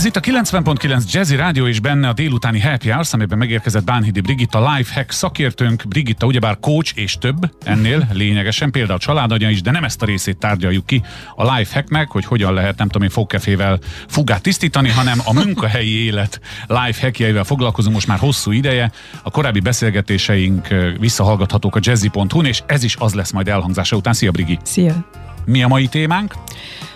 Ez 0.00 0.06
itt 0.06 0.16
a 0.16 0.20
90.9 0.20 1.12
Jazzy 1.12 1.36
Rádió 1.36 1.66
és 1.66 1.80
benne 1.80 2.08
a 2.08 2.12
délutáni 2.12 2.60
Happy 2.60 2.90
Hours, 2.90 3.12
amiben 3.12 3.38
megérkezett 3.38 3.84
Bánhidi 3.84 4.20
Brigitta, 4.20 4.74
Lifehack 4.74 5.10
szakértőnk. 5.10 5.82
Brigitta 5.88 6.26
ugyebár 6.26 6.58
coach 6.60 6.92
és 6.94 7.14
több 7.14 7.54
ennél 7.64 8.08
lényegesen, 8.12 8.70
például 8.70 8.96
a 8.96 9.00
családanya 9.00 9.50
is, 9.50 9.62
de 9.62 9.70
nem 9.70 9.84
ezt 9.84 10.02
a 10.02 10.06
részét 10.06 10.38
tárgyaljuk 10.38 10.86
ki 10.86 11.02
a 11.34 11.54
Lifehacknek, 11.54 12.08
hogy 12.08 12.24
hogyan 12.24 12.54
lehet, 12.54 12.78
nem 12.78 12.86
tudom 12.86 13.02
én, 13.02 13.12
fogkefével 13.12 13.78
fugát 14.08 14.42
tisztítani, 14.42 14.88
hanem 14.88 15.18
a 15.24 15.32
munkahelyi 15.32 16.02
élet 16.06 16.40
lifehackjeivel 16.66 17.44
foglalkozunk 17.44 17.94
most 17.94 18.06
már 18.06 18.18
hosszú 18.18 18.50
ideje. 18.52 18.90
A 19.22 19.30
korábbi 19.30 19.60
beszélgetéseink 19.60 20.68
visszahallgathatók 20.98 21.76
a 21.76 21.80
jazzy.hu-n, 21.82 22.44
és 22.44 22.62
ez 22.66 22.82
is 22.82 22.96
az 22.98 23.14
lesz 23.14 23.30
majd 23.30 23.48
elhangzása 23.48 23.96
után. 23.96 24.12
Szia 24.12 24.30
Brigi! 24.30 24.58
Szia! 24.62 25.04
Mi 25.44 25.62
a 25.62 25.68
mai 25.68 25.86
témánk? 25.86 26.34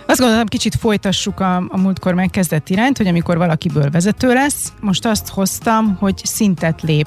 Azt 0.07 0.21
gondolom, 0.21 0.47
kicsit 0.47 0.75
folytassuk 0.75 1.41
a, 1.41 1.57
a 1.57 1.77
múltkor 1.77 2.15
megkezdett 2.15 2.69
irányt, 2.69 2.97
hogy 2.97 3.07
amikor 3.07 3.37
valakiből 3.37 3.91
vezető 3.91 4.33
lesz, 4.33 4.73
most 4.81 5.07
azt 5.07 5.29
hoztam, 5.29 5.97
hogy 6.01 6.21
szintet 6.25 6.83
lép. 6.83 7.07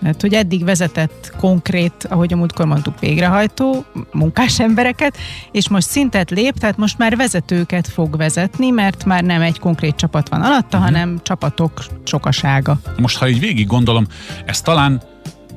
Mert 0.00 0.20
hogy 0.20 0.34
eddig 0.34 0.64
vezetett 0.64 1.32
konkrét, 1.38 2.06
ahogy 2.08 2.32
a 2.32 2.36
múltkor 2.36 2.66
mondtuk, 2.66 3.00
végrehajtó 3.00 3.84
munkás 4.12 4.60
embereket, 4.60 5.16
és 5.52 5.68
most 5.68 5.88
szintet 5.88 6.30
lép, 6.30 6.58
tehát 6.58 6.76
most 6.76 6.98
már 6.98 7.16
vezetőket 7.16 7.88
fog 7.88 8.16
vezetni, 8.16 8.70
mert 8.70 9.04
már 9.04 9.22
nem 9.22 9.40
egy 9.40 9.58
konkrét 9.58 9.96
csapat 9.96 10.28
van 10.28 10.42
alatta, 10.42 10.76
uh-huh. 10.76 10.82
hanem 10.82 11.20
csapatok 11.22 11.84
sokasága. 12.04 12.80
Most, 12.98 13.16
ha 13.16 13.28
így 13.28 13.40
végig 13.40 13.66
gondolom, 13.66 14.06
ez 14.46 14.60
talán 14.60 15.02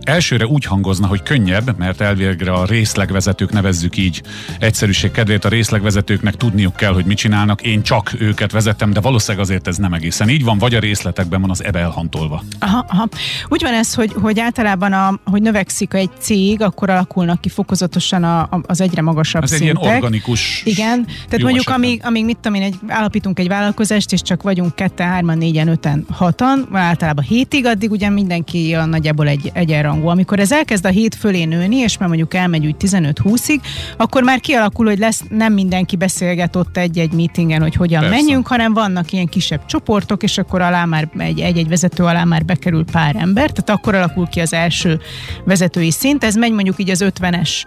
elsőre 0.04 0.46
úgy 0.46 0.66
hangozna, 0.66 1.08
hogy 1.08 1.24
könnyebb, 1.24 1.78
mert 1.78 2.02
elvégre 2.02 2.52
a 2.52 2.66
részlegvezetők 2.66 3.52
nevezzük 3.52 3.98
így 3.98 4.22
egyszerűség 4.60 5.12
kedvéért 5.12 5.46
a 5.46 5.50
részlegvezetőknek 5.50 6.36
tudniuk 6.36 6.76
kell, 6.76 6.94
hogy 6.94 7.06
mit 7.06 7.18
csinálnak, 7.18 7.62
én 7.62 7.82
csak 7.82 8.14
őket 8.20 8.52
vezetem, 8.52 8.94
de 8.94 9.00
valószínűleg 9.00 9.46
azért 9.46 9.68
ez 9.68 9.78
nem 9.78 9.94
egészen 9.94 10.30
így 10.30 10.44
van, 10.44 10.58
vagy 10.58 10.76
a 10.76 10.80
részletekben 10.80 11.42
van 11.42 11.50
az 11.50 11.64
ebe 11.64 11.80
elhantolva. 11.80 12.44
Aha, 12.60 12.86
aha. 12.88 13.08
Úgy 13.48 13.62
van 13.62 13.74
ez, 13.74 13.94
hogy, 13.94 14.14
hogy 14.22 14.40
általában, 14.40 14.94
a, 14.94 15.20
hogy 15.26 15.42
növekszik 15.42 15.94
egy 15.94 16.10
cég, 16.20 16.62
akkor 16.62 16.90
alakulnak 16.90 17.42
ki 17.42 17.50
fokozatosan 17.50 18.24
a, 18.24 18.40
a, 18.40 18.62
az 18.66 18.82
egyre 18.82 19.02
magasabb 19.02 19.44
ez 19.44 19.50
szintek. 19.50 19.76
egy 19.76 19.82
ilyen 19.82 19.94
organikus 19.94 20.62
Igen, 20.66 21.06
tehát 21.06 21.42
mondjuk 21.42 21.70
amíg, 21.70 22.02
amíg 22.04 22.26
mit 22.26 22.38
tudom 22.38 22.62
én, 22.62 22.64
egy, 22.64 22.76
állapítunk 22.88 23.40
egy 23.40 23.48
vállalkozást, 23.48 24.12
és 24.12 24.22
csak 24.22 24.42
vagyunk 24.42 24.76
ketten, 24.76 25.08
hárman, 25.08 25.38
négyen, 25.38 25.68
öten, 25.68 26.06
hatan, 26.12 26.68
általában 26.72 27.24
hétig, 27.24 27.66
addig 27.66 27.92
ugye 27.92 28.10
mindenki 28.10 28.74
a 28.74 28.86
nagyjából 28.86 29.28
egy 29.28 29.52
egyenrangú 29.94 30.02
rangú. 30.04 30.08
Amikor 30.08 30.40
ez 30.40 30.52
elkezd 30.52 30.86
a 30.86 30.90
hét 30.90 31.16
fölé 31.16 31.44
nőni, 31.44 31.76
és 31.76 31.98
már 31.98 32.08
mondjuk 32.08 32.34
elmegy 32.34 32.66
úgy 32.66 32.76
15-20-ig, 32.80 33.60
akkor 33.98 34.24
már 34.24 34.40
kialakul, 34.40 34.86
hogy 34.86 35.00
lesz 35.00 35.24
nem 35.30 35.54
mindenki 35.54 35.96
beszélget 35.96 36.56
ott 36.56 36.78
egy-egy 36.78 37.12
meetingen, 37.12 37.62
hogy 37.62 37.76
hogyan 37.76 38.02
Persze. 38.02 38.16
menjünk, 38.16 38.48
hanem 38.48 38.74
vannak 38.74 39.12
ilyen 39.12 39.28
kisebb 39.28 39.66
csoportok, 39.66 40.24
és 40.24 40.38
akkor 40.38 40.62
alá 40.62 40.86
már 40.86 41.10
egy, 41.18 41.40
egy-egy 41.40 41.68
vezető 41.68 42.04
alá 42.04 42.24
már 42.24 42.46
bekerül 42.46 42.86
pár 42.92 43.16
ember, 43.16 43.52
tehát 43.52 43.70
akkor 43.70 43.96
alakul 43.96 44.28
ki 44.28 44.40
az 44.40 44.54
első 44.54 45.00
vezetői 45.46 45.92
szint. 45.92 46.24
Ez 46.24 46.36
megy 46.36 46.52
mondjuk 46.52 46.80
így 46.80 46.90
az 46.90 47.06
50-es 47.06 47.64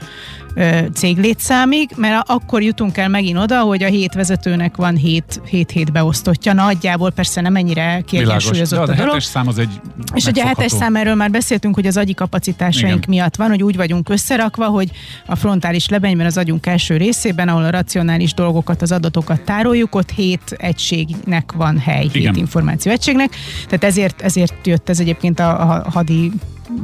céglétszámig, 0.94 1.90
mert 1.96 2.28
akkor 2.28 2.62
jutunk 2.62 2.96
el 2.96 3.08
megint 3.08 3.38
oda, 3.38 3.60
hogy 3.60 3.82
a 3.82 3.86
hét 3.86 4.14
vezetőnek 4.14 4.76
van 4.76 4.96
hét, 4.96 5.40
hét 5.50 5.70
hét 5.70 5.92
beosztottja. 5.92 6.52
Nagyjából 6.52 7.10
persze 7.10 7.40
nem 7.40 7.56
ennyire 7.56 8.02
kiegyensúlyozott 8.06 8.88
a, 8.88 8.92
a 8.92 8.94
dolog. 8.94 9.20
szám 9.20 9.48
az 9.48 9.58
egy 9.58 9.80
És 10.14 10.24
ugye 10.24 10.42
a 10.42 10.46
hetes 10.46 10.72
szám, 10.72 10.96
erről 10.96 11.14
már 11.14 11.30
beszéltünk, 11.30 11.74
hogy 11.74 11.86
az 11.86 11.96
agyi 11.96 12.14
kapacitásaink 12.14 12.96
Igen. 12.96 13.08
miatt 13.08 13.36
van, 13.36 13.48
hogy 13.48 13.62
úgy 13.62 13.76
vagyunk 13.76 14.08
összerakva, 14.08 14.66
hogy 14.66 14.90
a 15.26 15.36
frontális 15.36 15.88
lebenyben 15.88 16.26
az 16.26 16.36
agyunk 16.36 16.66
első 16.66 16.96
részében, 16.96 17.48
ahol 17.48 17.64
a 17.64 17.70
racionális 17.70 18.34
dolgokat, 18.34 18.82
az 18.82 18.92
adatokat 18.92 19.41
tároljuk, 19.41 19.94
ott 19.94 20.10
hét 20.10 20.56
egységnek 20.56 21.52
van 21.52 21.78
hely, 21.78 22.04
Igen. 22.04 22.22
hét 22.22 22.36
információ 22.36 22.92
egységnek. 22.92 23.36
Tehát 23.64 23.84
ezért, 23.84 24.20
ezért 24.20 24.66
jött 24.66 24.88
ez 24.88 25.00
egyébként 25.00 25.41
a, 25.41 25.60
a 25.60 25.91
hadi 25.91 26.32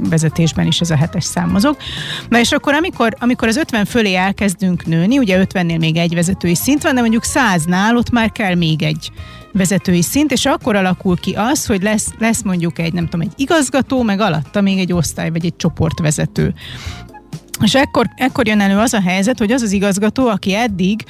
vezetésben 0.09 0.67
is 0.67 0.81
ez 0.81 0.91
a 0.91 0.97
hetes 0.97 1.25
szám 1.25 1.51
mozog. 1.51 1.77
Na 2.29 2.39
és 2.39 2.53
akkor, 2.53 2.75
amikor, 2.75 3.15
amikor 3.19 3.49
az 3.49 3.57
50 3.57 3.85
fölé 3.85 4.15
elkezdünk 4.15 4.87
nőni, 4.87 5.19
ugye 5.19 5.45
50-nél 5.45 5.79
még 5.79 5.97
egy 5.97 6.15
vezetői 6.15 6.55
szint 6.55 6.83
van, 6.83 6.95
de 6.95 7.01
mondjuk 7.01 7.25
100-nál 7.27 7.97
ott 7.97 8.11
már 8.11 8.33
kell 8.33 8.55
még 8.55 8.83
egy 8.83 9.11
vezetői 9.53 10.03
szint, 10.03 10.33
és 10.33 10.47
akkor 10.47 10.77
alakul 10.77 11.17
ki 11.17 11.33
az, 11.33 11.67
hogy 11.67 11.83
lesz, 11.83 12.09
lesz 12.19 12.43
mondjuk 12.43 12.79
egy, 12.79 12.93
nem 12.93 13.09
tudom, 13.09 13.21
egy 13.21 13.33
igazgató, 13.37 14.03
meg 14.03 14.21
alatta 14.21 14.61
még 14.61 14.79
egy 14.79 14.93
osztály, 14.93 15.31
vagy 15.31 15.45
egy 15.45 15.57
csoportvezető. 15.57 16.55
És 17.61 17.75
ekkor, 17.75 18.07
ekkor 18.17 18.47
jön 18.47 18.61
elő 18.61 18.79
az 18.79 18.93
a 18.93 19.01
helyzet, 19.01 19.39
hogy 19.39 19.53
az 19.53 19.63
az 19.63 19.73
igazgató, 19.73 20.27
aki 20.27 20.55
eddig 20.55 21.05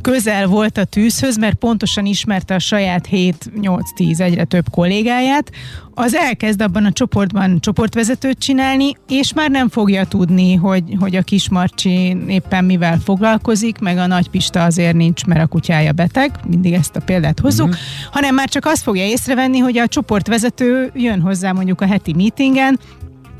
közel 0.00 0.46
volt 0.46 0.78
a 0.78 0.84
tűzhöz, 0.84 1.36
mert 1.36 1.54
pontosan 1.54 2.06
ismerte 2.06 2.54
a 2.54 2.58
saját 2.58 3.08
7-8-10 3.10 4.20
egyre 4.20 4.44
több 4.44 4.64
kollégáját, 4.70 5.50
az 5.94 6.14
elkezd 6.14 6.62
abban 6.62 6.84
a 6.84 6.92
csoportban 6.92 7.60
csoportvezetőt 7.60 8.38
csinálni, 8.38 8.92
és 9.08 9.32
már 9.32 9.50
nem 9.50 9.68
fogja 9.68 10.04
tudni, 10.04 10.54
hogy, 10.54 10.82
hogy 10.98 11.16
a 11.16 11.22
kismarcsi 11.22 12.16
éppen 12.28 12.64
mivel 12.64 12.98
foglalkozik, 12.98 13.78
meg 13.78 13.98
a 13.98 14.06
nagy 14.06 14.30
Pista 14.30 14.64
azért 14.64 14.94
nincs, 14.94 15.24
mert 15.24 15.42
a 15.42 15.46
kutyája 15.46 15.92
beteg, 15.92 16.30
mindig 16.48 16.72
ezt 16.72 16.96
a 16.96 17.00
példát 17.00 17.40
hozzuk, 17.40 17.68
uh-huh. 17.68 17.82
hanem 18.10 18.34
már 18.34 18.48
csak 18.48 18.64
azt 18.66 18.82
fogja 18.82 19.04
észrevenni, 19.04 19.58
hogy 19.58 19.78
a 19.78 19.88
csoportvezető 19.88 20.90
jön 20.94 21.20
hozzá 21.20 21.52
mondjuk 21.52 21.80
a 21.80 21.86
heti 21.86 22.12
meetingen, 22.12 22.78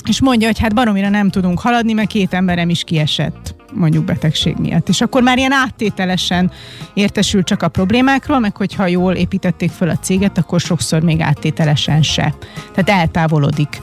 és 0.09 0.21
mondja, 0.21 0.47
hogy 0.47 0.59
hát 0.59 0.75
baromira 0.75 1.09
nem 1.09 1.31
tudunk 1.31 1.60
haladni, 1.60 1.92
mert 1.92 2.09
két 2.09 2.34
emberem 2.34 2.69
is 2.69 2.84
kiesett 2.84 3.53
mondjuk 3.75 4.05
betegség 4.05 4.57
miatt. 4.57 4.89
És 4.89 5.01
akkor 5.01 5.23
már 5.23 5.39
ilyen 5.39 5.53
áttételesen 5.53 6.51
értesül 6.95 7.43
csak 7.43 7.62
a 7.62 7.69
problémákról, 7.69 8.39
meg 8.39 8.57
hogyha 8.57 8.87
jól 8.87 9.15
építették 9.15 9.71
föl 9.71 9.89
a 9.89 9.97
céget, 9.97 10.39
akkor 10.39 10.61
sokszor 10.61 11.03
még 11.03 11.21
áttételesen 11.21 12.03
se. 12.03 12.34
Tehát 12.75 13.01
eltávolodik 13.01 13.81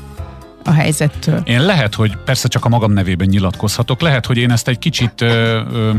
a 0.64 0.72
helyzettől. 0.72 1.42
Én 1.44 1.66
lehet, 1.66 1.96
hogy 1.96 2.16
persze 2.16 2.48
csak 2.48 2.66
a 2.66 2.70
magam 2.70 2.92
nevében 2.92 3.28
nyilatkozhatok, 3.28 4.02
lehet, 4.02 4.26
hogy 4.26 4.38
én 4.38 4.52
ezt 4.52 4.68
egy 4.68 4.80
kicsit 4.80 5.22
ö, 5.22 5.62
ö, 5.72 5.92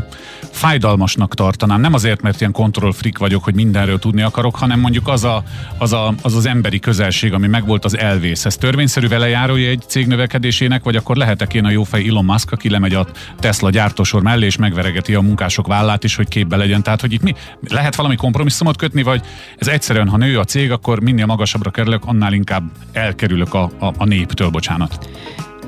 fájdalmasnak 0.50 1.34
tartanám. 1.34 1.80
Nem 1.80 1.94
azért, 1.94 2.22
mert 2.22 2.40
ilyen 2.40 2.52
kontroll 2.52 2.92
freak 2.92 3.18
vagyok, 3.18 3.44
hogy 3.44 3.54
mindenről 3.54 3.98
tudni 3.98 4.22
akarok, 4.22 4.56
hanem 4.56 4.80
mondjuk 4.80 5.08
az, 5.08 5.24
a, 5.24 5.42
az, 5.78 5.92
a, 5.92 6.14
az 6.22 6.34
az 6.34 6.46
emberi 6.46 6.78
közelség, 6.78 7.32
ami 7.32 7.46
megvolt, 7.46 7.84
az 7.84 7.98
elvész. 7.98 8.44
Ez 8.44 8.56
törvényszerű 8.56 9.08
velejárója 9.08 9.68
egy 9.68 9.82
cég 9.86 10.06
növekedésének, 10.06 10.82
vagy 10.82 10.96
akkor 10.96 11.16
lehetek 11.16 11.54
én 11.54 11.64
a 11.64 11.70
jófej 11.70 12.08
Elon 12.08 12.24
Musk, 12.24 12.52
aki 12.52 12.70
lemegy 12.70 12.94
a 12.94 13.06
Tesla 13.38 13.70
gyártósor 13.70 14.22
mellé, 14.22 14.46
és 14.46 14.56
megveregeti 14.56 15.14
a 15.14 15.20
munkások 15.20 15.66
vállát 15.66 16.04
is, 16.04 16.16
hogy 16.16 16.28
képbe 16.28 16.56
legyen. 16.56 16.82
Tehát, 16.82 17.00
hogy 17.00 17.12
itt 17.12 17.22
mi, 17.22 17.34
lehet 17.68 17.94
valami 17.94 18.16
kompromisszumot 18.16 18.76
kötni, 18.76 19.02
vagy 19.02 19.22
ez 19.58 19.68
egyszerűen, 19.68 20.08
ha 20.08 20.16
nő 20.16 20.38
a 20.38 20.44
cég, 20.44 20.70
akkor 20.70 21.00
minél 21.00 21.26
magasabbra 21.26 21.70
kerülök, 21.70 22.04
annál 22.04 22.32
inkább 22.32 22.70
elkerülök 22.92 23.54
a, 23.54 23.70
a, 23.78 23.92
a 23.96 24.04
néptől 24.04 24.50
bocsánat. 24.52 25.08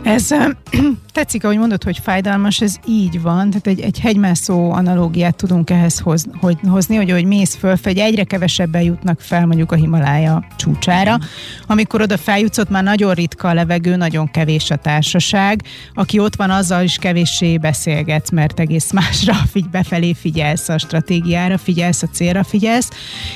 Ez 0.04 0.28
tetszik, 1.12 1.44
ahogy 1.44 1.58
mondod, 1.58 1.82
hogy 1.82 1.98
fájdalmas, 2.02 2.60
ez 2.60 2.76
így 2.86 3.22
van, 3.22 3.50
tehát 3.50 3.66
egy, 3.66 3.80
egy 3.80 4.00
hegymászó 4.00 4.72
analógiát 4.72 5.36
tudunk 5.36 5.70
ehhez 5.70 5.98
hoz, 5.98 6.24
hogy, 6.40 6.58
hozni, 6.68 6.96
hogy 6.96 7.10
hogy 7.10 7.24
mész 7.24 7.54
fölfelé, 7.54 8.00
egyre 8.00 8.24
kevesebben 8.24 8.82
jutnak 8.82 9.20
fel 9.20 9.46
mondjuk 9.46 9.72
a 9.72 9.74
Himalája 9.74 10.46
csúcsára. 10.56 11.18
Amikor 11.66 12.00
oda 12.00 12.18
feljutsz, 12.18 12.58
ott 12.58 12.68
már 12.68 12.82
nagyon 12.82 13.14
ritka 13.14 13.48
a 13.48 13.54
levegő, 13.54 13.96
nagyon 13.96 14.30
kevés 14.30 14.70
a 14.70 14.76
társaság. 14.76 15.62
Aki 15.94 16.18
ott 16.18 16.36
van, 16.36 16.50
azzal 16.50 16.82
is 16.82 16.96
kevéssé 16.96 17.58
beszélgetsz, 17.58 18.30
mert 18.30 18.60
egész 18.60 18.92
másra 18.92 19.34
figy, 19.52 19.68
befelé 19.68 20.14
figyelsz 20.14 20.68
a 20.68 20.78
stratégiára, 20.78 21.58
figyelsz 21.58 22.02
a 22.02 22.08
célra, 22.12 22.44
figyelsz. 22.44 22.90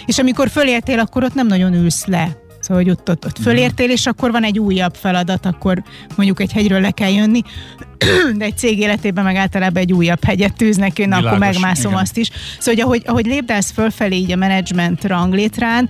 És 0.06 0.18
amikor 0.18 0.48
fölértél, 0.48 0.98
akkor 0.98 1.24
ott 1.24 1.34
nem 1.34 1.46
nagyon 1.46 1.74
ülsz 1.74 2.06
le 2.06 2.46
Szóval, 2.68 2.82
hogy 2.82 2.92
ott, 2.92 3.10
ott, 3.10 3.24
ott 3.24 3.38
fölértél, 3.38 3.90
és 3.90 4.06
akkor 4.06 4.30
van 4.30 4.44
egy 4.44 4.58
újabb 4.58 4.94
feladat, 4.94 5.46
akkor 5.46 5.82
mondjuk 6.16 6.40
egy 6.40 6.52
hegyről 6.52 6.80
le 6.80 6.90
kell 6.90 7.10
jönni, 7.10 7.42
de 8.38 8.44
egy 8.44 8.56
cég 8.56 8.78
életében 8.78 9.24
meg 9.24 9.36
általában 9.36 9.82
egy 9.82 9.92
újabb 9.92 10.24
hegyet 10.24 10.56
tűznek, 10.56 10.98
én 10.98 11.12
akkor 11.12 11.38
megmászom 11.38 11.90
igen. 11.90 12.02
azt 12.02 12.16
is. 12.16 12.30
Szóval, 12.58 12.74
hogy 12.74 12.80
ahogy, 12.80 13.02
ahogy 13.06 13.26
lépdelsz 13.26 13.70
fölfelé 13.70 14.16
így 14.16 14.32
a 14.32 14.36
menedzsment 14.36 15.04
ranglétrán, 15.04 15.88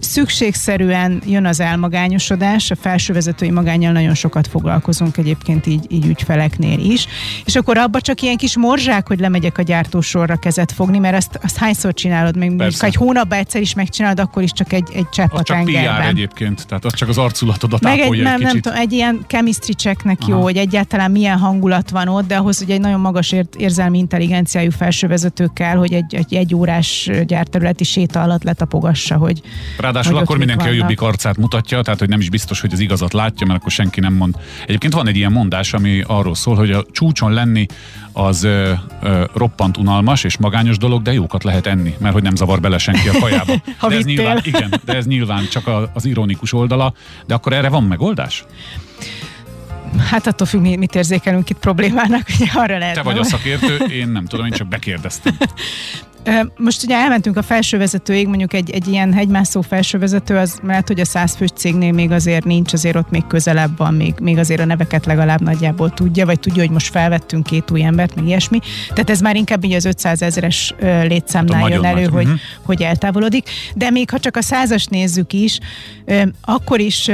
szükségszerűen 0.00 1.22
jön 1.26 1.46
az 1.46 1.60
elmagányosodás, 1.60 2.70
a 2.70 2.76
felsővezetői 2.76 3.50
magányjal 3.50 3.92
nagyon 3.92 4.14
sokat 4.14 4.46
foglalkozunk 4.46 5.16
egyébként 5.16 5.66
így, 5.66 5.84
így 5.88 6.06
ügyfeleknél 6.06 6.78
is, 6.78 7.06
és 7.44 7.56
akkor 7.56 7.78
abba 7.78 8.00
csak 8.00 8.22
ilyen 8.22 8.36
kis 8.36 8.56
morzsák, 8.56 9.08
hogy 9.08 9.20
lemegyek 9.20 9.58
a 9.58 9.62
gyártósorra 9.62 10.36
kezet 10.36 10.72
fogni, 10.72 10.98
mert 10.98 11.16
azt, 11.16 11.38
azt 11.42 11.56
hányszor 11.56 11.94
csinálod, 11.94 12.36
még 12.36 12.62
ha 12.78 12.86
egy 12.86 12.94
hónapban 12.94 13.38
egyszer 13.38 13.60
is 13.60 13.74
megcsinálod, 13.74 14.20
akkor 14.20 14.42
is 14.42 14.52
csak 14.52 14.72
egy, 14.72 14.88
egy 14.94 15.08
csepp 15.08 15.32
a 15.32 15.42
tengerben. 15.42 16.00
PR 16.00 16.06
egyébként, 16.06 16.66
tehát 16.66 16.84
az 16.84 16.94
csak 16.94 17.08
az 17.08 17.18
arculatodat 17.18 17.80
Meg 17.80 17.98
egy, 17.98 18.22
nem, 18.22 18.34
egy 18.34 18.42
nem 18.42 18.60
tudom, 18.60 18.78
egy 18.78 18.92
ilyen 18.92 19.24
chemistry 19.26 19.72
checknek 19.72 20.26
jó, 20.26 20.42
hogy 20.42 20.56
egyáltalán 20.56 21.10
milyen 21.10 21.38
hangulat 21.38 21.90
van 21.90 22.08
ott, 22.08 22.26
de 22.26 22.36
ahhoz 22.36 22.62
ugye 22.62 22.74
egy 22.74 22.80
nagyon 22.80 23.00
magas 23.00 23.32
ért, 23.32 23.54
érzelmi 23.54 23.98
intelligenciájú 23.98 24.70
felsővezető 24.70 25.50
kell, 25.54 25.76
hogy 25.76 25.92
egy, 25.92 26.14
egy, 26.14 26.34
egy 26.34 26.54
órás 26.54 27.10
gyárterületi 27.26 27.84
séta 27.84 28.22
alatt 28.22 28.42
letapogassa, 28.42 29.16
hogy 29.16 29.40
ráadásul 29.92 30.12
hogy 30.12 30.22
akkor 30.22 30.38
mindenki 30.38 30.62
a 30.62 30.66
vannak. 30.66 30.80
jobbik 30.80 31.00
arcát 31.00 31.36
mutatja, 31.36 31.82
tehát 31.82 31.98
hogy 31.98 32.08
nem 32.08 32.20
is 32.20 32.30
biztos, 32.30 32.60
hogy 32.60 32.72
az 32.72 32.78
igazat 32.80 33.12
látja, 33.12 33.46
mert 33.46 33.58
akkor 33.58 33.70
senki 33.72 34.00
nem 34.00 34.12
mond. 34.14 34.34
Egyébként 34.66 34.92
van 34.92 35.08
egy 35.08 35.16
ilyen 35.16 35.32
mondás, 35.32 35.72
ami 35.72 36.02
arról 36.06 36.34
szól, 36.34 36.56
hogy 36.56 36.70
a 36.70 36.84
csúcson 36.92 37.32
lenni 37.32 37.66
az 38.12 38.42
ö, 38.44 38.72
ö, 39.02 39.24
roppant 39.34 39.76
unalmas 39.76 40.24
és 40.24 40.36
magányos 40.36 40.78
dolog, 40.78 41.02
de 41.02 41.12
jókat 41.12 41.44
lehet 41.44 41.66
enni, 41.66 41.94
mert 41.98 42.12
hogy 42.14 42.22
nem 42.22 42.34
zavar 42.34 42.60
bele 42.60 42.78
senki 42.78 43.08
a 43.08 43.18
kajába. 43.20 43.52
Ha 43.78 43.88
de 43.88 43.96
ez 43.96 44.04
vittél. 44.04 44.22
nyilván, 44.24 44.40
igen, 44.44 44.80
de 44.84 44.94
ez 44.96 45.06
nyilván 45.06 45.48
csak 45.50 45.66
a, 45.66 45.90
az 45.94 46.04
ironikus 46.04 46.52
oldala, 46.52 46.92
de 47.26 47.34
akkor 47.34 47.52
erre 47.52 47.68
van 47.68 47.82
megoldás? 47.84 48.44
Hát 50.10 50.26
attól 50.26 50.46
függ, 50.46 50.60
mi- 50.60 50.76
mit 50.76 50.94
érzékelünk 50.94 51.50
itt 51.50 51.58
problémának, 51.58 52.22
hogy 52.38 52.50
arra 52.54 52.78
lehet. 52.78 52.94
Te 52.94 53.02
vagy 53.02 53.18
a 53.18 53.24
szakértő, 53.24 53.76
én 53.76 54.08
nem 54.08 54.24
tudom, 54.26 54.46
én 54.46 54.52
csak 54.52 54.66
bekérdeztem. 54.68 55.36
Most 56.56 56.82
ugye 56.84 56.94
elmentünk 56.96 57.36
a 57.36 57.42
felsővezetőig, 57.42 58.26
mondjuk 58.28 58.52
egy, 58.52 58.70
egy 58.70 58.88
ilyen 58.88 59.12
hegymászó 59.12 59.60
felsővezető, 59.60 60.36
az 60.36 60.58
lehet, 60.62 60.88
hogy 60.88 61.00
a 61.00 61.04
százfős 61.04 61.48
cégnél 61.54 61.92
még 61.92 62.10
azért 62.10 62.44
nincs, 62.44 62.72
azért 62.72 62.96
ott 62.96 63.10
még 63.10 63.26
közelebb 63.26 63.76
van, 63.76 63.94
még, 63.94 64.14
még 64.20 64.38
azért 64.38 64.60
a 64.60 64.64
neveket 64.64 65.06
legalább 65.06 65.40
nagyjából 65.40 65.90
tudja, 65.90 66.26
vagy 66.26 66.40
tudja, 66.40 66.62
hogy 66.62 66.70
most 66.70 66.90
felvettünk 66.90 67.46
két 67.46 67.70
új 67.70 67.82
embert, 67.84 68.14
meg 68.14 68.26
ilyesmi. 68.26 68.58
Tehát 68.88 69.10
ez 69.10 69.20
már 69.20 69.36
inkább 69.36 69.64
így 69.64 69.72
az 69.72 69.84
500 69.84 70.22
ezeres 70.22 70.74
létszámnál 70.80 71.68
jön 71.68 71.84
elő, 71.84 72.02
nagy. 72.02 72.12
hogy, 72.12 72.26
Mhm. 72.26 72.34
hogy 72.62 72.82
eltávolodik. 72.82 73.48
De 73.74 73.90
még 73.90 74.10
ha 74.10 74.18
csak 74.18 74.36
a 74.36 74.42
százas 74.42 74.86
nézzük 74.86 75.32
is, 75.32 75.58
akkor 76.40 76.80
is 76.80 77.10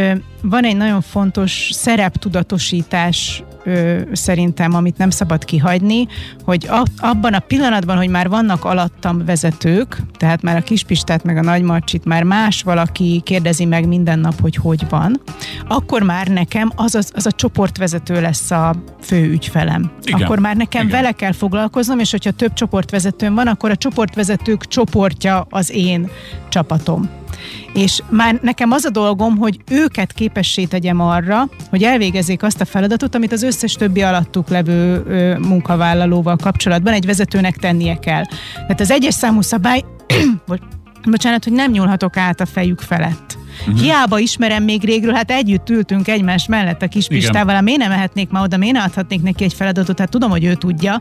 van 0.48 0.64
egy 0.64 0.76
nagyon 0.76 1.00
fontos 1.00 1.68
szereptudatosítás 1.72 3.42
ö, 3.64 4.00
szerintem, 4.12 4.74
amit 4.74 4.96
nem 4.96 5.10
szabad 5.10 5.44
kihagyni, 5.44 6.06
hogy 6.42 6.66
a, 6.68 6.82
abban 6.96 7.34
a 7.34 7.38
pillanatban, 7.38 7.96
hogy 7.96 8.08
már 8.08 8.28
vannak 8.28 8.64
alattam 8.64 9.24
vezetők, 9.24 9.98
tehát 10.18 10.42
már 10.42 10.56
a 10.56 10.62
Kispistát 10.62 11.24
meg 11.24 11.36
a 11.36 11.42
Nagymarcsit 11.42 12.04
már 12.04 12.22
más 12.22 12.62
valaki 12.62 13.20
kérdezi 13.24 13.64
meg 13.64 13.88
minden 13.88 14.18
nap, 14.18 14.40
hogy 14.40 14.56
hogy 14.56 14.88
van, 14.88 15.20
akkor 15.68 16.02
már 16.02 16.26
nekem 16.26 16.70
az, 16.74 16.94
az, 16.94 17.10
az 17.14 17.26
a 17.26 17.32
csoportvezető 17.32 18.20
lesz 18.20 18.50
a 18.50 18.74
fő 19.00 19.30
ügyfelem. 19.30 19.90
Igen. 20.02 20.22
Akkor 20.22 20.38
már 20.38 20.56
nekem 20.56 20.86
Igen. 20.86 21.00
vele 21.00 21.12
kell 21.12 21.32
foglalkoznom, 21.32 21.98
és 21.98 22.10
hogyha 22.10 22.30
több 22.30 22.52
csoportvezetőm 22.52 23.34
van, 23.34 23.46
akkor 23.46 23.70
a 23.70 23.76
csoportvezetők 23.76 24.66
csoportja 24.66 25.46
az 25.50 25.70
én 25.70 26.08
csapatom. 26.48 27.22
És 27.72 28.00
már 28.08 28.38
nekem 28.42 28.70
az 28.70 28.84
a 28.84 28.90
dolgom, 28.90 29.36
hogy 29.36 29.58
őket 29.70 30.12
képessé 30.12 30.64
tegyem 30.64 31.00
arra, 31.00 31.48
hogy 31.70 31.82
elvégezzék 31.82 32.42
azt 32.42 32.60
a 32.60 32.64
feladatot, 32.64 33.14
amit 33.14 33.32
az 33.32 33.42
összes 33.42 33.72
többi 33.72 34.02
alattuk 34.02 34.48
levő 34.48 35.02
munkavállalóval 35.38 36.36
kapcsolatban 36.36 36.92
egy 36.92 37.06
vezetőnek 37.06 37.56
tennie 37.56 37.98
kell. 37.98 38.24
Tehát 38.54 38.80
az 38.80 38.90
egyes 38.90 39.14
számú 39.14 39.40
szabály, 39.40 39.84
bo- 40.46 40.62
bocsánat, 41.10 41.44
hogy 41.44 41.52
nem 41.52 41.70
nyúlhatok 41.70 42.16
át 42.16 42.40
a 42.40 42.46
fejük 42.46 42.80
felett. 42.80 43.36
Uh-huh. 43.60 43.80
Hiába 43.80 44.18
ismerem 44.18 44.62
még 44.62 44.84
régről, 44.84 45.14
hát 45.14 45.30
együtt 45.30 45.70
ültünk 45.70 46.08
egymás 46.08 46.46
mellett 46.46 46.82
a 46.82 46.88
kis. 46.88 47.06
Pistával, 47.06 47.54
hát 47.54 47.62
miért 47.62 47.80
nem 47.80 47.88
mehetnék 47.88 48.30
ma 48.30 48.42
oda, 48.42 48.56
miért 48.56 48.74
ne 48.74 48.82
adhatnék 48.82 49.22
neki 49.22 49.44
egy 49.44 49.54
feladatot, 49.54 49.98
hát 49.98 50.10
tudom, 50.10 50.30
hogy 50.30 50.44
ő 50.44 50.54
tudja. 50.54 51.00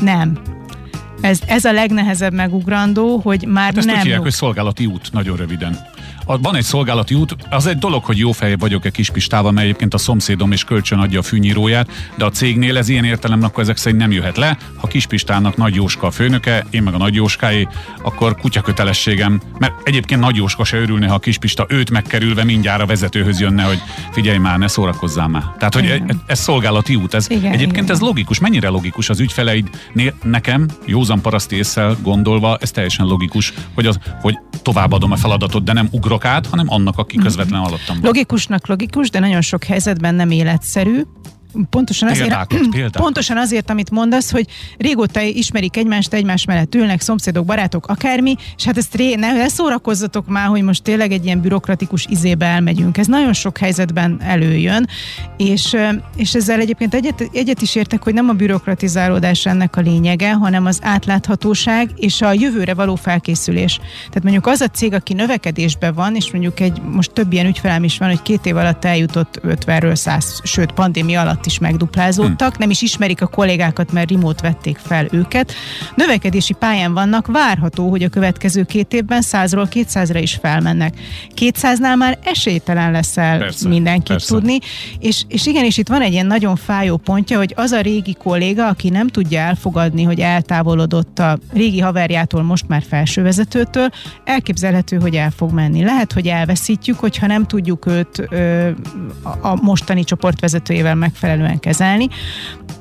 Nem. 0.00 0.38
Ez, 1.20 1.38
ez 1.46 1.64
a 1.64 1.72
legnehezebb 1.72 2.32
megugrandó, 2.32 3.16
hogy 3.16 3.46
már 3.46 3.64
Hát 3.64 3.76
ezt 3.76 3.86
nem... 3.86 3.96
hívják, 3.96 4.20
hogy 4.20 4.32
szolgálati 4.32 4.86
út, 4.86 5.12
nagyon 5.12 5.36
röviden. 5.36 5.78
Van 6.26 6.56
egy 6.56 6.62
szolgálati 6.62 7.14
út, 7.14 7.36
az 7.50 7.66
egy 7.66 7.78
dolog, 7.78 8.04
hogy 8.04 8.18
jó 8.18 8.32
fej 8.32 8.56
vagyok-e 8.56 8.90
Kispistával, 8.90 9.52
mert 9.52 9.66
egyébként 9.66 9.94
a 9.94 9.98
szomszédom 9.98 10.52
is 10.52 10.64
kölcsön 10.64 10.98
adja 10.98 11.18
a 11.18 11.22
fűnyíróját, 11.22 11.90
de 12.16 12.24
a 12.24 12.30
cégnél 12.30 12.76
ez 12.76 12.88
ilyen 12.88 13.04
értelemben 13.04 13.48
akkor 13.48 13.62
ezek 13.62 13.76
szerint 13.76 14.00
nem 14.00 14.12
jöhet 14.12 14.36
le. 14.36 14.58
Ha 14.76 14.86
Kispistának 14.86 15.56
Nagy 15.56 15.74
Jóska 15.74 16.06
a 16.06 16.10
főnöke, 16.10 16.66
én 16.70 16.82
meg 16.82 16.94
a 16.94 16.98
Nagy 16.98 17.14
Jóskáé, 17.14 17.68
akkor 18.02 18.36
kutyakötelességem, 18.36 19.40
mert 19.58 19.72
egyébként 19.84 20.20
Nagy 20.20 20.36
Jóska 20.36 20.64
se 20.64 20.76
örülne, 20.76 21.08
ha 21.08 21.14
a 21.14 21.18
Kispista 21.18 21.66
őt 21.68 21.90
megkerülve 21.90 22.44
mindjárt 22.44 22.82
a 22.82 22.86
vezetőhöz 22.86 23.40
jönne, 23.40 23.62
hogy 23.62 23.82
figyelj 24.12 24.38
már, 24.38 24.58
ne 24.58 24.68
szórakozzál 24.68 25.28
már. 25.28 25.42
Tehát, 25.58 25.74
hogy 25.74 25.84
Igen. 25.84 26.04
e- 26.08 26.14
ez 26.26 26.40
szolgálati 26.40 26.94
út. 26.94 27.14
Ez, 27.14 27.30
Igen, 27.30 27.52
egyébként 27.52 27.84
igen. 27.84 27.94
ez 27.94 28.00
logikus. 28.00 28.38
Mennyire 28.38 28.68
logikus 28.68 29.08
az 29.08 29.20
ügyfeleid? 29.20 29.70
Nekem, 30.22 30.68
józan 30.84 31.20
paraszti 31.20 31.56
észsel 31.56 31.96
gondolva, 32.02 32.58
ez 32.60 32.70
teljesen 32.70 33.06
logikus, 33.06 33.52
hogy, 33.74 33.86
az, 33.86 33.98
hogy 34.20 34.38
továbbadom 34.62 35.12
a 35.12 35.16
feladatot, 35.16 35.64
de 35.64 35.72
nem 35.72 35.88
ugrok 35.90 36.15
át, 36.24 36.46
hanem 36.46 36.66
annak, 36.68 36.98
aki 36.98 37.16
közvetlen 37.16 37.60
alattam 37.60 37.96
van. 37.96 38.04
Logikusnak 38.04 38.66
logikus, 38.66 39.10
de 39.10 39.18
nagyon 39.18 39.40
sok 39.40 39.64
helyzetben 39.64 40.14
nem 40.14 40.30
életszerű. 40.30 41.02
Pontosan 41.70 42.08
azért, 42.08 42.28
Példákat, 42.28 42.68
példákat. 42.70 43.02
pontosan 43.02 43.36
azért, 43.36 43.70
amit 43.70 43.90
mondasz, 43.90 44.30
hogy 44.30 44.46
régóta 44.78 45.20
ismerik 45.20 45.76
egymást, 45.76 46.12
egymás 46.12 46.44
mellett 46.44 46.74
ülnek, 46.74 47.00
szomszédok, 47.00 47.44
barátok, 47.44 47.86
akármi, 47.86 48.34
és 48.56 48.64
hát 48.64 48.76
ezt 48.76 48.94
ré, 48.94 49.14
ne, 49.14 49.32
ne 49.32 49.48
szórakozzatok 49.48 50.26
már, 50.26 50.46
hogy 50.46 50.62
most 50.62 50.82
tényleg 50.82 51.12
egy 51.12 51.24
ilyen 51.24 51.40
bürokratikus 51.40 52.06
izébe 52.08 52.46
elmegyünk. 52.46 52.98
Ez 52.98 53.06
nagyon 53.06 53.32
sok 53.32 53.58
helyzetben 53.58 54.20
előjön, 54.22 54.88
és, 55.36 55.76
és 56.16 56.34
ezzel 56.34 56.60
egyébként 56.60 56.94
egyet, 56.94 57.30
egyet 57.32 57.62
is 57.62 57.74
értek, 57.74 58.02
hogy 58.02 58.14
nem 58.14 58.28
a 58.28 58.32
bürokratizálódás 58.32 59.46
ennek 59.46 59.76
a 59.76 59.80
lényege, 59.80 60.32
hanem 60.32 60.66
az 60.66 60.78
átláthatóság 60.82 61.90
és 61.96 62.20
a 62.20 62.32
jövőre 62.32 62.74
való 62.74 62.94
felkészülés. 62.94 63.78
Tehát 63.98 64.22
mondjuk 64.22 64.46
az 64.46 64.60
a 64.60 64.66
cég, 64.66 64.92
aki 64.92 65.12
növekedésben 65.12 65.94
van, 65.94 66.14
és 66.14 66.30
mondjuk 66.32 66.60
egy, 66.60 66.80
most 66.82 67.12
több 67.12 67.32
ilyen 67.32 67.46
ügyfelem 67.46 67.84
is 67.84 67.98
van, 67.98 68.08
hogy 68.08 68.22
két 68.22 68.46
év 68.46 68.56
alatt 68.56 68.84
eljutott 68.84 69.40
50-ről 69.44 69.94
100, 69.94 70.40
sőt 70.44 70.72
pandémia 70.72 71.20
alatt 71.20 71.45
is 71.46 71.58
megduplázódtak, 71.58 72.48
hmm. 72.48 72.58
nem 72.58 72.70
is 72.70 72.82
ismerik 72.82 73.22
a 73.22 73.26
kollégákat, 73.26 73.92
mert 73.92 74.10
remote 74.10 74.42
vették 74.42 74.76
fel 74.76 75.06
őket. 75.10 75.52
Növekedési 75.94 76.52
pályán 76.52 76.94
vannak, 76.94 77.26
várható, 77.26 77.90
hogy 77.90 78.02
a 78.02 78.08
következő 78.08 78.64
két 78.64 78.92
évben 78.92 79.22
100-ról 79.22 79.66
200-ra 79.72 80.18
is 80.22 80.38
felmennek. 80.42 80.94
200-nál 81.34 81.96
már 81.96 82.18
esélytelen 82.22 82.90
lesz 82.90 83.16
el 83.16 83.38
Persze, 83.38 83.68
mindenkit 83.68 84.08
persze. 84.08 84.34
tudni, 84.34 84.58
és, 84.98 85.22
és 85.28 85.46
igenis 85.46 85.76
itt 85.76 85.88
van 85.88 86.02
egy 86.02 86.12
ilyen 86.12 86.26
nagyon 86.26 86.56
fájó 86.56 86.96
pontja, 86.96 87.38
hogy 87.38 87.52
az 87.56 87.70
a 87.70 87.80
régi 87.80 88.14
kolléga, 88.14 88.68
aki 88.68 88.88
nem 88.88 89.08
tudja 89.08 89.40
elfogadni, 89.40 90.02
hogy 90.02 90.20
eltávolodott 90.20 91.18
a 91.18 91.38
régi 91.52 91.80
haverjától, 91.80 92.42
most 92.42 92.68
már 92.68 92.82
felsővezetőtől, 92.88 93.88
elképzelhető, 94.24 94.98
hogy 94.98 95.14
el 95.14 95.30
fog 95.30 95.52
menni. 95.52 95.84
Lehet, 95.84 96.12
hogy 96.12 96.26
elveszítjük, 96.26 96.98
hogyha 96.98 97.26
nem 97.26 97.46
tudjuk 97.46 97.86
őt 97.86 98.26
ö, 98.30 98.68
a- 99.40 99.62
mostani 99.62 100.04
csoportvezetőjével 100.04 100.94
megfelelően 101.26 101.58
kezelni. 101.58 102.08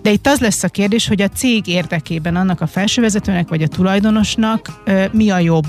De 0.01 0.11
itt 0.11 0.27
az 0.27 0.39
lesz 0.39 0.63
a 0.63 0.67
kérdés, 0.67 1.07
hogy 1.07 1.21
a 1.21 1.27
cég 1.27 1.67
érdekében 1.67 2.35
annak 2.35 2.61
a 2.61 2.67
felsővezetőnek 2.67 3.47
vagy 3.47 3.61
a 3.61 3.67
tulajdonosnak 3.67 4.83
mi 5.11 5.29
a 5.29 5.39
jobb. 5.39 5.67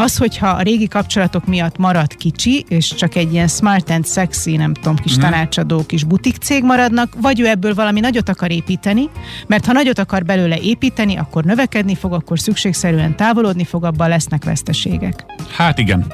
Az, 0.00 0.16
hogyha 0.16 0.48
a 0.48 0.62
régi 0.62 0.88
kapcsolatok 0.88 1.46
miatt 1.46 1.76
marad 1.76 2.14
kicsi, 2.16 2.64
és 2.68 2.94
csak 2.94 3.14
egy 3.14 3.32
ilyen 3.32 3.48
smart 3.48 3.90
and 3.90 4.06
sexy, 4.06 4.56
nem 4.56 4.74
tudom, 4.74 4.96
kis 4.96 5.12
Mhm. 5.12 5.20
tanácsadó, 5.20 5.86
kis 5.86 6.04
butik 6.04 6.36
cég 6.36 6.62
maradnak, 6.64 7.12
vagy 7.20 7.40
ő 7.40 7.46
ebből 7.46 7.74
valami 7.74 8.00
nagyot 8.00 8.28
akar 8.28 8.50
építeni, 8.50 9.08
mert 9.46 9.66
ha 9.66 9.72
nagyot 9.72 9.98
akar 9.98 10.24
belőle 10.24 10.58
építeni, 10.58 11.16
akkor 11.16 11.44
növekedni 11.44 11.94
fog, 11.94 12.12
akkor 12.12 12.38
szükségszerűen 12.38 13.16
távolodni 13.16 13.64
fog, 13.64 13.84
abban 13.84 14.08
lesznek 14.08 14.44
veszteségek. 14.44 15.24
Hát 15.56 15.78
igen, 15.78 16.06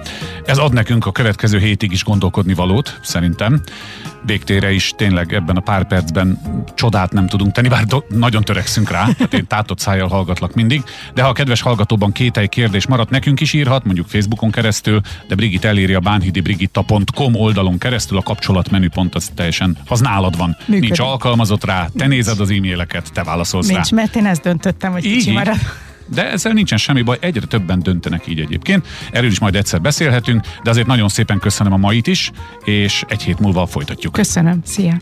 ez 0.46 0.58
ad 0.58 0.72
nekünk 0.72 1.06
a 1.06 1.12
következő 1.12 1.58
hétig 1.58 1.92
is 1.92 2.04
gondolkodni 2.04 2.54
valót, 2.54 2.98
szerintem. 3.02 3.60
Végtére 4.26 4.72
is 4.72 4.92
tényleg 4.96 5.32
ebben 5.32 5.56
a 5.56 5.60
pár 5.60 5.86
percben 5.86 6.40
csodát 6.74 7.12
nem 7.12 7.26
tudunk 7.26 7.52
tenni, 7.52 7.68
bár 7.68 7.84
do- 7.84 8.10
nagyon 8.10 8.42
törekszünk 8.42 8.90
rá, 8.90 9.04
tehát 9.04 9.34
én 9.34 9.46
tátott 9.46 9.78
szájjal 9.78 10.08
hallgatlak 10.08 10.54
mindig, 10.54 10.82
de 11.14 11.22
ha 11.22 11.28
a 11.28 11.32
kedves 11.32 11.60
hallgatóban 11.60 12.12
kételj 12.12 12.46
kérdés 12.46 12.86
maradt, 12.86 13.10
nekünk 13.10 13.40
is 13.40 13.52
írhat, 13.52 13.73
mondjuk 13.84 14.08
Facebookon 14.08 14.50
keresztül, 14.50 15.00
de 15.28 15.34
Brigit 15.34 15.64
eléri 15.64 15.94
a 15.94 16.00
bánhidibrigitta.com 16.00 17.34
oldalon 17.34 17.78
keresztül, 17.78 18.18
a 18.18 18.22
kapcsolatmenüpont 18.22 19.14
az 19.14 19.30
teljesen, 19.34 19.76
az 19.86 20.00
nálad 20.00 20.36
van. 20.36 20.56
Működik. 20.58 20.80
Nincs 20.80 20.98
alkalmazott 20.98 21.64
rá, 21.64 21.88
te 21.96 22.06
nézed 22.06 22.40
az 22.40 22.50
e-maileket, 22.50 23.12
te 23.12 23.22
válaszolsz 23.22 23.68
rá. 23.68 23.74
Nincs, 23.74 23.92
mert 23.92 24.16
én 24.16 24.26
ezt 24.26 24.42
döntöttem, 24.42 24.92
hogy 24.92 25.02
kicsi 25.02 25.30
marad. 25.30 25.56
De 26.06 26.30
ezzel 26.30 26.52
nincsen 26.52 26.78
semmi 26.78 27.02
baj, 27.02 27.18
egyre 27.20 27.46
többen 27.46 27.82
döntenek 27.82 28.26
így 28.26 28.40
egyébként. 28.40 28.86
Erről 29.12 29.30
is 29.30 29.38
majd 29.38 29.54
egyszer 29.54 29.80
beszélhetünk, 29.80 30.46
de 30.62 30.70
azért 30.70 30.86
nagyon 30.86 31.08
szépen 31.08 31.38
köszönöm 31.38 31.72
a 31.72 31.76
mait 31.76 32.06
is, 32.06 32.30
és 32.64 33.04
egy 33.08 33.22
hét 33.22 33.38
múlva 33.38 33.66
folytatjuk. 33.66 34.12
Köszönöm, 34.12 34.60
szia! 34.64 34.96